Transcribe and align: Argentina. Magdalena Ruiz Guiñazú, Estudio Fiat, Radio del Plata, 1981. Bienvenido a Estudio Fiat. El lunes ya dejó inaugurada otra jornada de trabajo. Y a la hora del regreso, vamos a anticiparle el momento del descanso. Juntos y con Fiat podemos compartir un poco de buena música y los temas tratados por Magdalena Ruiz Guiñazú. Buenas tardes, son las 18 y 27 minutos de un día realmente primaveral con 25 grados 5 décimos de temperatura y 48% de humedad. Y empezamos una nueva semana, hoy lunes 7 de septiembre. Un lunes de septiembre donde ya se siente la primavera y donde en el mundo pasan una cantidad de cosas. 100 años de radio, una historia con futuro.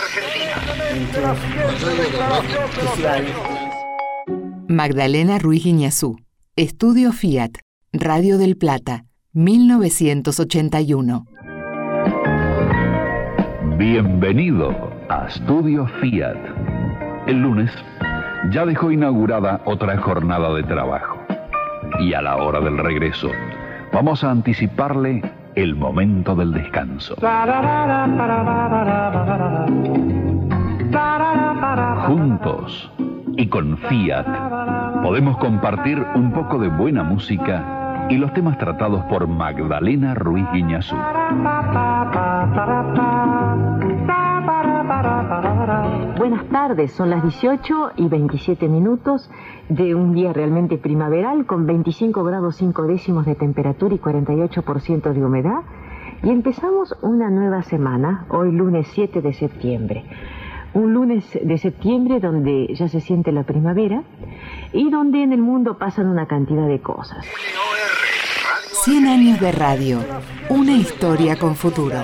Argentina. 0.00 0.56
Magdalena 4.68 5.38
Ruiz 5.38 5.64
Guiñazú, 5.64 6.16
Estudio 6.56 7.12
Fiat, 7.12 7.58
Radio 7.92 8.38
del 8.38 8.56
Plata, 8.56 9.04
1981. 9.32 11.26
Bienvenido 13.76 14.90
a 15.08 15.26
Estudio 15.26 15.86
Fiat. 16.00 16.38
El 17.26 17.42
lunes 17.42 17.70
ya 18.52 18.64
dejó 18.64 18.90
inaugurada 18.90 19.60
otra 19.64 19.98
jornada 19.98 20.54
de 20.54 20.62
trabajo. 20.62 21.18
Y 22.00 22.14
a 22.14 22.22
la 22.22 22.36
hora 22.36 22.60
del 22.60 22.78
regreso, 22.78 23.30
vamos 23.92 24.24
a 24.24 24.30
anticiparle 24.30 25.22
el 25.54 25.74
momento 25.74 26.34
del 26.34 26.52
descanso. 26.52 27.16
Juntos 32.10 32.90
y 33.36 33.46
con 33.46 33.78
Fiat 33.78 34.26
podemos 35.00 35.38
compartir 35.38 36.04
un 36.16 36.32
poco 36.32 36.58
de 36.58 36.66
buena 36.66 37.04
música 37.04 38.08
y 38.10 38.16
los 38.16 38.34
temas 38.34 38.58
tratados 38.58 39.04
por 39.04 39.28
Magdalena 39.28 40.16
Ruiz 40.16 40.44
Guiñazú. 40.52 40.96
Buenas 46.18 46.44
tardes, 46.50 46.90
son 46.90 47.10
las 47.10 47.22
18 47.22 47.92
y 47.94 48.08
27 48.08 48.68
minutos 48.68 49.30
de 49.68 49.94
un 49.94 50.12
día 50.12 50.32
realmente 50.32 50.78
primaveral 50.78 51.46
con 51.46 51.64
25 51.64 52.24
grados 52.24 52.56
5 52.56 52.88
décimos 52.88 53.24
de 53.24 53.36
temperatura 53.36 53.94
y 53.94 53.98
48% 53.98 55.12
de 55.12 55.24
humedad. 55.24 55.60
Y 56.24 56.30
empezamos 56.30 56.92
una 57.02 57.30
nueva 57.30 57.62
semana, 57.62 58.26
hoy 58.30 58.50
lunes 58.50 58.88
7 58.88 59.22
de 59.22 59.32
septiembre. 59.32 60.04
Un 60.72 60.94
lunes 60.94 61.24
de 61.42 61.58
septiembre 61.58 62.20
donde 62.20 62.72
ya 62.74 62.88
se 62.88 63.00
siente 63.00 63.32
la 63.32 63.42
primavera 63.42 64.02
y 64.72 64.90
donde 64.90 65.22
en 65.22 65.32
el 65.32 65.40
mundo 65.40 65.78
pasan 65.78 66.06
una 66.06 66.26
cantidad 66.26 66.68
de 66.68 66.80
cosas. 66.80 67.26
100 68.84 69.06
años 69.06 69.40
de 69.40 69.52
radio, 69.52 69.98
una 70.48 70.72
historia 70.72 71.36
con 71.36 71.54
futuro. 71.54 71.96